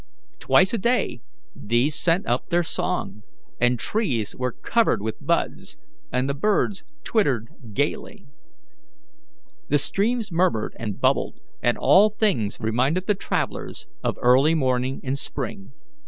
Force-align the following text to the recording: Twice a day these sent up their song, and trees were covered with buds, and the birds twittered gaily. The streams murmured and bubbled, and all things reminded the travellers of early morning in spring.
Twice 0.39 0.73
a 0.73 0.79
day 0.79 1.21
these 1.55 1.93
sent 1.93 2.25
up 2.25 2.49
their 2.49 2.63
song, 2.63 3.21
and 3.59 3.77
trees 3.77 4.35
were 4.35 4.51
covered 4.51 4.99
with 4.99 5.23
buds, 5.23 5.77
and 6.11 6.27
the 6.27 6.33
birds 6.33 6.83
twittered 7.03 7.49
gaily. 7.73 8.25
The 9.67 9.77
streams 9.77 10.31
murmured 10.31 10.75
and 10.79 10.99
bubbled, 10.99 11.39
and 11.61 11.77
all 11.77 12.09
things 12.09 12.57
reminded 12.59 13.05
the 13.05 13.13
travellers 13.13 13.85
of 14.03 14.17
early 14.23 14.55
morning 14.55 15.01
in 15.03 15.15
spring. 15.15 15.71